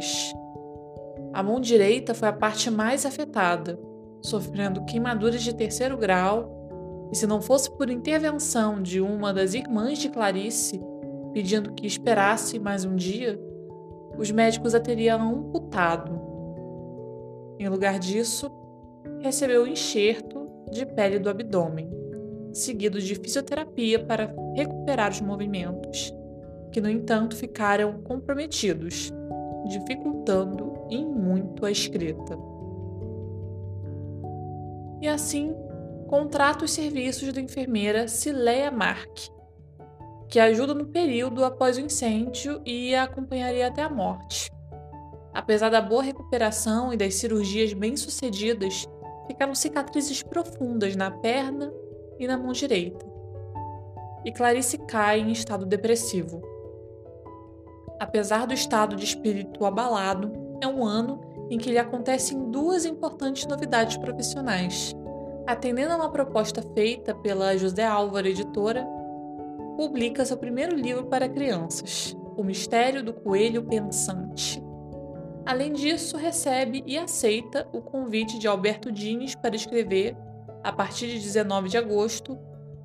[1.32, 3.78] A mão direita foi a parte mais afetada,
[4.22, 9.98] sofrendo queimaduras de terceiro grau, e se não fosse por intervenção de uma das irmãs
[9.98, 10.80] de Clarice,
[11.32, 13.40] pedindo que esperasse mais um dia,
[14.16, 16.20] os médicos a teriam amputado.
[17.58, 18.50] Em lugar disso,
[19.20, 21.90] recebeu enxerto de pele do abdômen,
[22.52, 26.17] seguido de fisioterapia para recuperar os movimentos
[26.72, 29.10] que, no entanto, ficaram comprometidos,
[29.66, 32.38] dificultando em muito a escrita.
[35.00, 35.54] E assim,
[36.08, 39.28] contrata os serviços da enfermeira Cileia Mark,
[40.28, 44.50] que ajuda no período após o incêndio e a acompanharia até a morte.
[45.32, 48.86] Apesar da boa recuperação e das cirurgias bem-sucedidas,
[49.26, 51.72] ficaram cicatrizes profundas na perna
[52.18, 53.06] e na mão direita.
[54.24, 56.42] E Clarice cai em estado depressivo.
[58.00, 60.32] Apesar do estado de espírito abalado,
[60.62, 64.94] é um ano em que lhe acontecem duas importantes novidades profissionais.
[65.46, 68.86] Atendendo a uma proposta feita pela José Álvaro Editora,
[69.76, 74.62] publica seu primeiro livro para crianças, O Mistério do Coelho Pensante.
[75.46, 80.16] Além disso, recebe e aceita o convite de Alberto Dines para escrever,
[80.62, 82.38] a partir de 19 de agosto,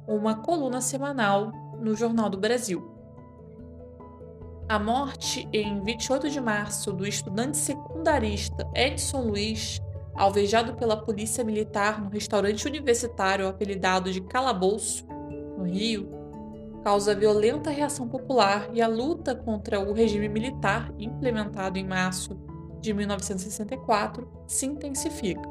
[0.07, 2.92] uma coluna semanal no Jornal do Brasil.
[4.67, 9.81] A morte em 28 de março do estudante secundarista Edson Luiz,
[10.15, 15.05] alvejado pela polícia militar no restaurante universitário apelidado de Calabouço,
[15.57, 16.09] no Rio,
[16.81, 22.39] causa violenta reação popular e a luta contra o regime militar implementado em março
[22.79, 25.49] de 1964 se intensifica.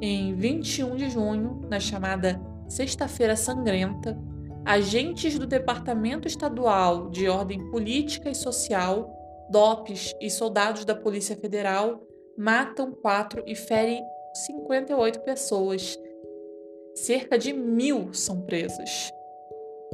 [0.00, 4.18] Em 21 de junho, na chamada Sexta-feira Sangrenta,
[4.64, 9.10] agentes do Departamento Estadual de Ordem Política e Social,
[9.50, 12.00] DOPS e soldados da Polícia Federal
[12.36, 14.02] matam quatro e ferem
[14.46, 15.98] 58 pessoas.
[16.94, 19.12] Cerca de mil são presas.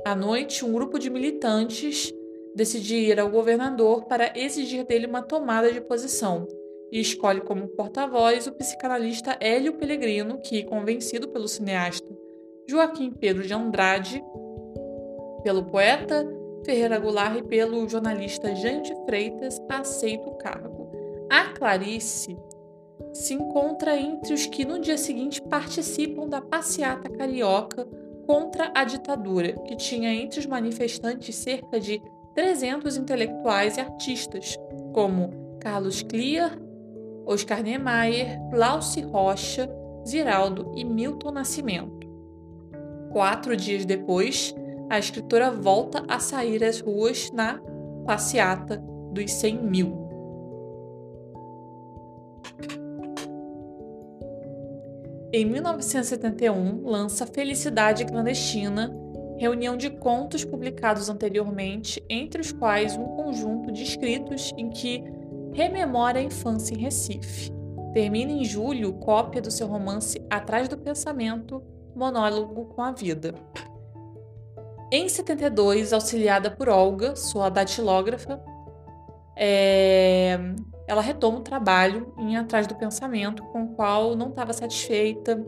[0.05, 2.13] À noite, um grupo de militantes
[2.55, 6.47] decide ir ao governador para exigir dele uma tomada de posição
[6.91, 12.09] e escolhe como porta-voz o psicanalista Hélio Pellegrino, que, convencido pelo cineasta
[12.69, 14.23] Joaquim Pedro de Andrade,
[15.49, 16.27] pelo poeta
[16.63, 20.91] Ferreira Goulart e pelo jornalista Jante Freitas, aceita o cargo.
[21.31, 22.37] A Clarice
[23.15, 27.87] se encontra entre os que no dia seguinte participam da passeata carioca
[28.27, 31.99] contra a ditadura, que tinha entre os manifestantes cerca de
[32.35, 34.55] 300 intelectuais e artistas,
[34.93, 35.31] como
[35.61, 36.59] Carlos Clear,
[37.25, 39.67] Oscar Niemeyer, Glauci Rocha,
[40.07, 42.07] Ziraldo e Milton Nascimento.
[43.11, 44.55] Quatro dias depois,
[44.89, 47.61] a escritora volta a sair às ruas na
[48.07, 50.09] passeata dos 100 mil.
[55.31, 58.91] Em 1971, lança Felicidade Clandestina,
[59.37, 65.05] reunião de contos publicados anteriormente, entre os quais um conjunto de escritos em que
[65.53, 67.53] rememora a infância em Recife.
[67.93, 71.63] Termina em julho cópia do seu romance Atrás do Pensamento,
[71.95, 73.35] monólogo com a vida.
[74.91, 78.43] Em 72, auxiliada por Olga, sua datilógrafa,
[79.37, 80.39] é...
[80.87, 85.45] ela retoma o trabalho em Atrás do Pensamento, com o qual não estava satisfeita.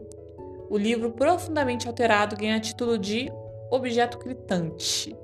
[0.68, 3.32] O livro, profundamente alterado, ganha título de
[3.70, 5.16] Objeto Gritante.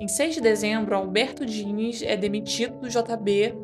[0.00, 3.56] Em 6 de dezembro, Alberto Diniz é demitido do JB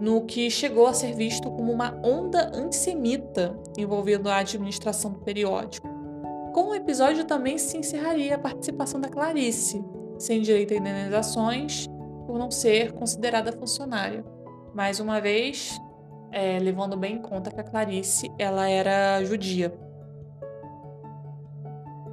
[0.00, 5.91] no que chegou a ser visto como uma onda antissemita envolvendo a administração do periódico.
[6.52, 9.82] Com o episódio também se encerraria a participação da Clarice,
[10.18, 11.86] sem direito a indenizações
[12.26, 14.22] por não ser considerada funcionária.
[14.74, 15.80] Mais uma vez,
[16.30, 19.72] é, levando bem em conta que a Clarice ela era judia.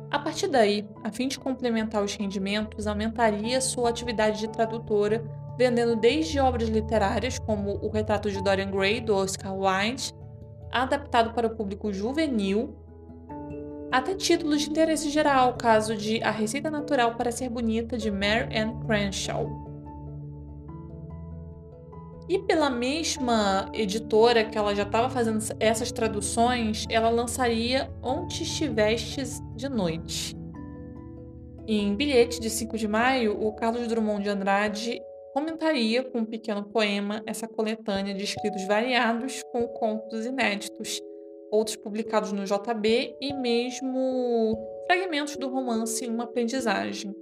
[0.09, 5.21] A partir daí, a fim de complementar os rendimentos, aumentaria sua atividade de tradutora,
[5.57, 10.13] vendendo desde obras literárias como O Retrato de Dorian Gray, do Oscar Wilde,
[10.71, 12.75] adaptado para o público juvenil,
[13.91, 18.57] até títulos de interesse geral, caso de A Receita Natural para Ser Bonita, de Mary
[18.57, 19.47] Ann Crenshaw.
[22.29, 29.41] E pela mesma editora que ela já estava fazendo essas traduções, ela lançaria Onde Estivestes
[29.55, 30.37] de Noite.
[31.67, 35.01] Em Bilhete de 5 de maio, o Carlos Drummond de Andrade
[35.33, 40.99] comentaria com um pequeno poema essa coletânea de escritos variados com contos inéditos,
[41.52, 47.16] outros publicados no JB e mesmo fragmentos do romance Uma Aprendizagem.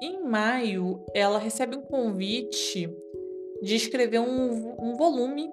[0.00, 2.90] Em maio, ela recebe um convite
[3.62, 5.48] de escrever um, um volume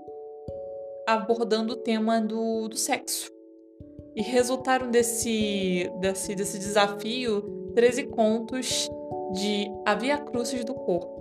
[1.08, 3.32] abordando o tema do, do sexo.
[4.16, 8.90] E resultaram desse, desse, desse desafio 13 contos
[9.34, 11.19] de A Via Crucis do Corpo.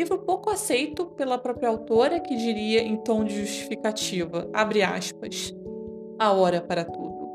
[0.00, 5.54] Livro pouco aceito pela própria autora, que diria em tom de justificativa, abre aspas,
[6.18, 7.28] a hora para tudo.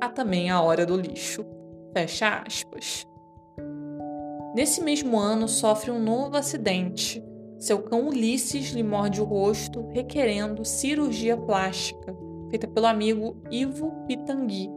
[0.00, 1.44] Há também a hora do lixo.
[1.92, 3.06] Fecha aspas.
[4.54, 7.22] Nesse mesmo ano, sofre um novo acidente
[7.58, 12.16] seu cão Ulisses lhe morde o rosto, requerendo cirurgia plástica,
[12.48, 14.70] feita pelo amigo Ivo Pitangui,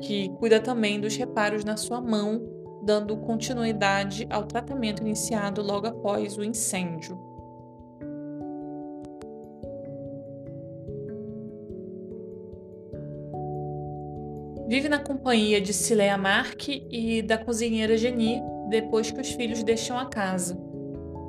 [0.00, 2.42] que cuida também dos reparos na sua mão,
[2.86, 7.18] dando continuidade ao tratamento iniciado logo após o incêndio.
[14.68, 19.98] Vive na companhia de Cileia Marque e da cozinheira Geni depois que os filhos deixam
[19.98, 20.56] a casa.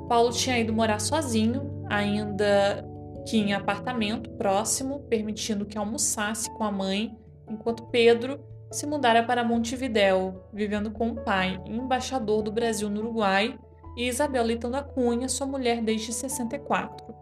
[0.08, 2.84] Paulo tinha ido morar sozinho, ainda
[3.26, 7.16] que em apartamento próximo, permitindo que almoçasse com a mãe,
[7.48, 8.40] enquanto Pedro
[8.70, 13.58] se mudara para Montevidéu, vivendo com o pai, embaixador do Brasil no Uruguai,
[13.96, 17.14] e Isabel da Cunha, sua mulher desde 64.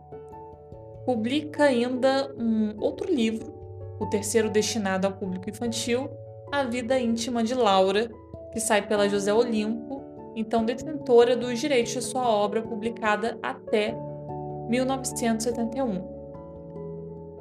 [1.04, 3.54] Publica ainda um outro livro,
[3.98, 6.10] o terceiro destinado ao público infantil,
[6.52, 8.10] A Vida Íntima de Laura,
[8.52, 9.96] que sai pela José Olimpo
[10.36, 13.96] então detentora dos direitos de sua obra publicada até
[14.68, 16.15] 1971.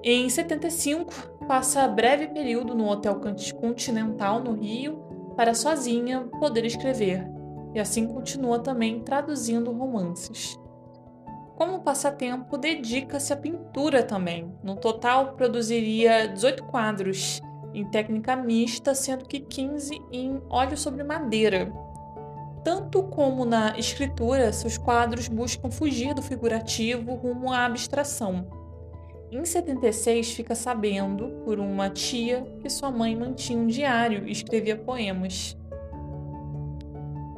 [0.08, 1.12] Em 75,
[1.48, 3.20] passa breve período no Hotel
[3.60, 5.00] Continental no Rio
[5.36, 7.28] para sozinha poder escrever,
[7.74, 10.60] e assim continua também traduzindo romances.
[11.56, 14.56] Como passatempo, dedica-se à pintura também.
[14.64, 17.42] No total, produziria 18 quadros
[17.74, 21.74] em técnica mista, sendo que 15 em óleo sobre madeira,
[22.64, 28.65] tanto como na escritura, seus quadros buscam fugir do figurativo rumo à abstração.
[29.32, 34.78] Em 76, fica sabendo, por uma tia, que sua mãe mantinha um diário e escrevia
[34.78, 35.58] poemas.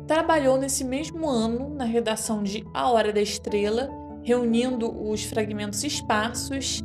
[0.05, 3.89] Trabalhou nesse mesmo ano na redação de A Hora da Estrela,
[4.21, 6.81] reunindo os fragmentos esparsos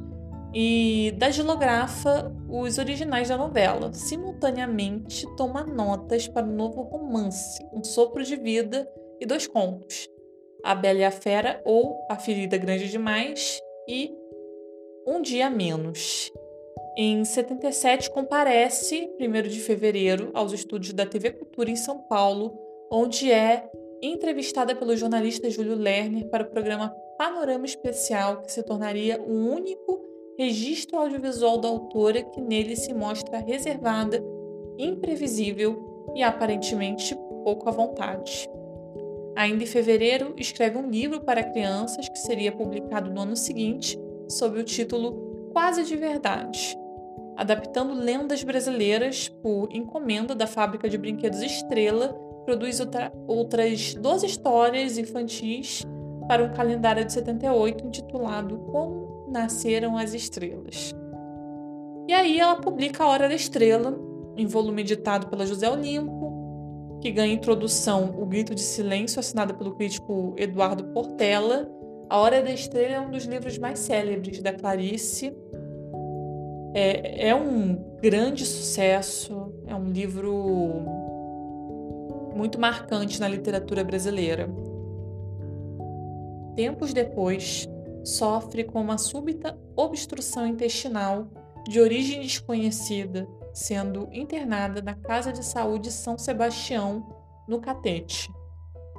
[0.54, 3.92] e dagilografa os originais da novela.
[3.92, 8.88] Simultaneamente, toma notas para o novo romance, Um Sopro de Vida
[9.20, 10.08] e dois contos,
[10.64, 14.21] A Bela e a Fera ou A Ferida Grande Demais e
[15.06, 16.32] Um Dia Menos.
[16.96, 22.56] Em 77, comparece, 1 de fevereiro, aos estúdios da TV Cultura em São Paulo,
[22.90, 23.68] onde é
[24.00, 30.00] entrevistada pelo jornalista Júlio Lerner para o programa Panorama Especial, que se tornaria o único
[30.38, 34.22] registro audiovisual da autora que nele se mostra reservada,
[34.78, 38.48] imprevisível e aparentemente pouco à vontade.
[39.34, 43.98] Ainda em fevereiro, escreve um livro para crianças que seria publicado no ano seguinte,
[44.32, 46.76] sob o título Quase de Verdade,
[47.36, 52.08] adaptando lendas brasileiras por encomenda da fábrica de brinquedos Estrela,
[52.44, 55.86] produz outra, outras 12 histórias infantis
[56.26, 60.94] para um calendário de 78 intitulado Como nasceram as estrelas.
[62.08, 63.98] E aí ela publica A Hora da Estrela,
[64.36, 69.74] em volume editado pela José Olimpo, que ganha introdução O Grito de Silêncio, assinada pelo
[69.74, 71.68] crítico Eduardo Portela.
[72.12, 75.34] A Hora da Estrela é um dos livros mais célebres da Clarice.
[76.74, 80.84] É, é um grande sucesso, é um livro
[82.36, 84.46] muito marcante na literatura brasileira.
[86.54, 87.66] Tempos depois,
[88.04, 91.28] sofre com uma súbita obstrução intestinal
[91.66, 97.08] de origem desconhecida, sendo internada na Casa de Saúde São Sebastião,
[97.48, 98.30] no Catete.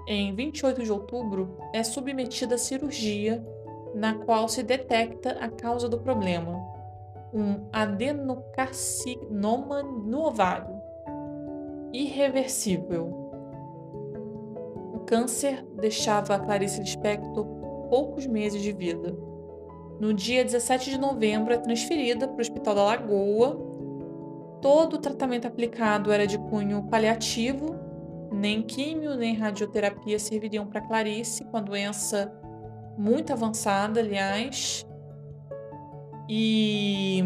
[0.05, 3.41] Em 28 de outubro, é submetida a cirurgia,
[3.95, 6.61] na qual se detecta a causa do problema,
[7.33, 10.75] um adenocarcinoma no ovário,
[11.93, 13.31] irreversível.
[14.93, 17.45] O câncer deixava a Clarice Lispector
[17.89, 19.15] poucos meses de vida.
[19.99, 23.57] No dia 17 de novembro, é transferida para o Hospital da Lagoa.
[24.61, 27.82] Todo o tratamento aplicado era de cunho paliativo,
[28.33, 32.33] nem químio nem radioterapia serviriam para Clarice com a doença
[32.97, 34.85] muito avançada, aliás.
[36.27, 37.23] E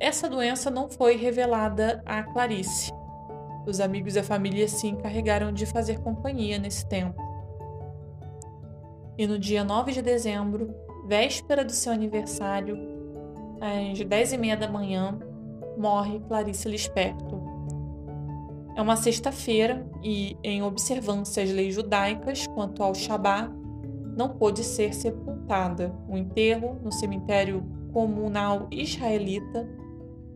[0.00, 2.92] essa doença não foi revelada a Clarice.
[3.66, 7.22] Os amigos e a família se encarregaram de fazer companhia nesse tempo.
[9.16, 10.74] E no dia 9 de dezembro,
[11.06, 12.76] véspera do seu aniversário,
[13.60, 15.18] às 10 e meia da manhã,
[15.78, 17.43] morre Clarice Lispector.
[18.76, 23.48] É uma sexta-feira e, em observância às leis judaicas quanto ao Shabá,
[24.16, 25.94] não pôde ser sepultada.
[26.08, 29.68] O enterro no cemitério comunal israelita,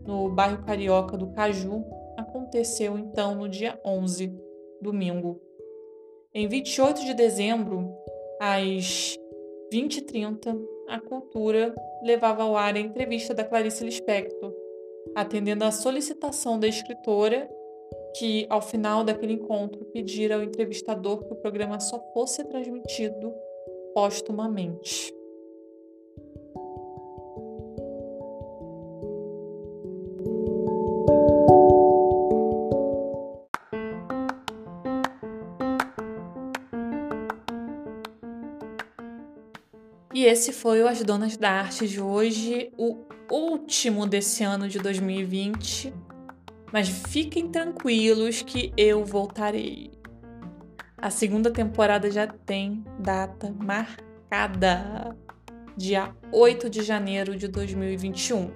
[0.07, 1.84] no bairro carioca do Caju,
[2.16, 4.32] aconteceu então no dia 11,
[4.80, 5.41] domingo.
[6.32, 7.93] Em 28 de dezembro,
[8.41, 9.18] às
[9.72, 10.57] 20h30,
[10.89, 14.53] a Cultura levava ao ar a entrevista da Clarice Lispector,
[15.14, 17.49] atendendo à solicitação da escritora,
[18.17, 23.33] que, ao final daquele encontro, pedira ao entrevistador que o programa só fosse transmitido
[23.95, 25.13] póstumamente.
[40.15, 42.97] E esse foi o As Donas da Arte de hoje, o
[43.31, 46.08] último desse ano de 2020.
[46.73, 49.91] Mas fiquem tranquilos que eu voltarei.
[50.97, 55.16] A segunda temporada já tem data marcada,
[55.77, 58.51] dia 8 de janeiro de 2021.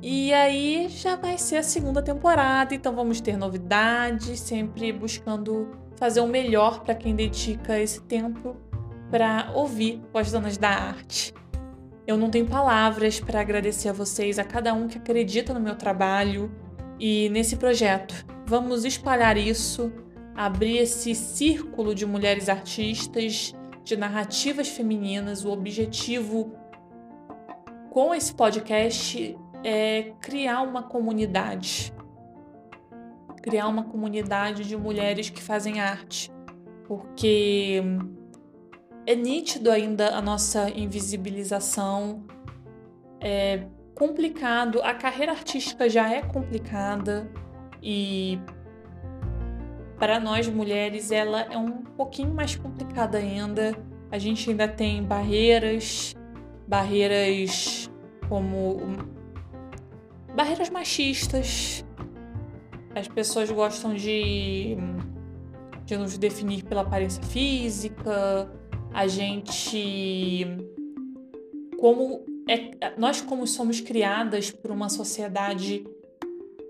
[0.00, 6.20] E aí já vai ser a segunda temporada, então vamos ter novidades, sempre buscando fazer
[6.20, 8.56] o melhor para quem dedica esse tempo
[9.10, 11.34] para ouvir as donas da arte.
[12.06, 15.74] Eu não tenho palavras para agradecer a vocês, a cada um que acredita no meu
[15.74, 16.52] trabalho
[16.98, 18.26] e nesse projeto.
[18.46, 19.92] Vamos espalhar isso,
[20.34, 25.44] abrir esse círculo de mulheres artistas, de narrativas femininas.
[25.44, 26.52] O objetivo
[27.90, 31.92] com esse podcast é criar uma comunidade.
[33.42, 36.30] Criar uma comunidade de mulheres que fazem arte.
[36.86, 37.82] Porque
[39.06, 42.24] é nítido ainda a nossa invisibilização.
[43.20, 43.66] É
[43.96, 47.28] complicado, a carreira artística já é complicada
[47.82, 48.38] e
[49.98, 53.74] para nós mulheres ela é um pouquinho mais complicada ainda.
[54.12, 56.14] A gente ainda tem barreiras,
[56.68, 57.90] barreiras
[58.28, 58.76] como
[60.34, 61.82] barreiras machistas.
[62.94, 64.76] As pessoas gostam de
[65.86, 68.50] de nos definir pela aparência física,
[68.92, 70.44] a gente
[71.78, 75.84] como é, nós como somos criadas por uma sociedade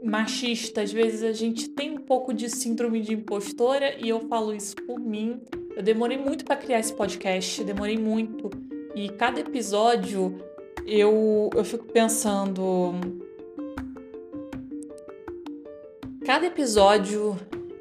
[0.02, 4.54] machista, às vezes a gente tem um pouco de síndrome de impostora e eu falo
[4.54, 5.40] isso por mim.
[5.76, 8.50] Eu demorei muito para criar esse podcast, demorei muito.
[8.94, 10.38] E cada episódio
[10.86, 12.94] eu eu fico pensando
[16.24, 17.36] cada episódio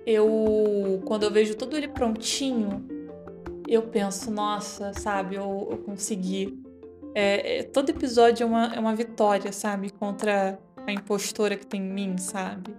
[0.05, 2.85] eu quando eu vejo todo ele prontinho,
[3.67, 6.59] eu penso, nossa, sabe, eu, eu consegui.
[7.17, 11.81] É, é, todo episódio é uma, é uma vitória, sabe, contra a impostora que tem
[11.81, 12.75] em mim, sabe?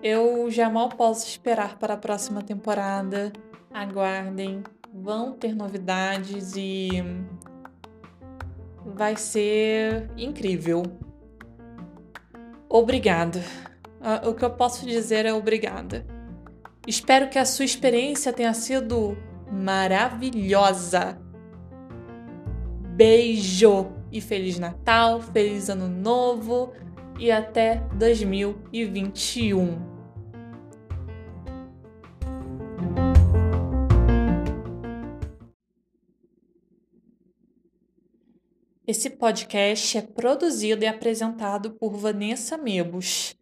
[0.00, 3.32] Eu já mal posso esperar para a próxima temporada.
[3.72, 4.62] Aguardem,
[4.92, 6.90] vão ter novidades e
[8.86, 10.84] vai ser incrível.
[12.68, 13.42] Obrigada.
[14.00, 16.06] Ah, o que eu posso dizer é obrigada.
[16.86, 19.16] Espero que a sua experiência tenha sido
[19.50, 21.23] maravilhosa.
[22.94, 26.72] Beijo e Feliz Natal, Feliz Ano Novo
[27.18, 29.94] e até 2021.
[38.86, 43.34] Esse podcast é produzido e apresentado por Vanessa Mebos.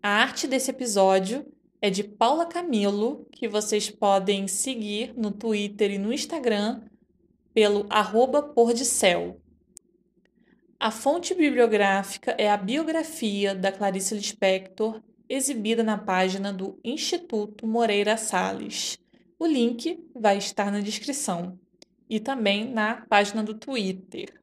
[0.00, 1.44] A arte desse episódio
[1.80, 6.82] é de Paula Camilo, que vocês podem seguir no Twitter e no Instagram
[7.54, 8.52] pelo arroba
[8.84, 9.40] céu.
[10.78, 18.16] A fonte bibliográfica é a biografia da Clarice Lispector, exibida na página do Instituto Moreira
[18.16, 18.98] Salles.
[19.38, 21.58] O link vai estar na descrição
[22.10, 24.41] e também na página do Twitter.